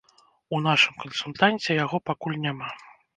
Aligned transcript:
У 0.55 0.61
нашым 0.67 0.93
кансультанце 1.03 1.75
яго 1.83 1.97
пакуль 2.11 2.39
няма. 2.47 2.71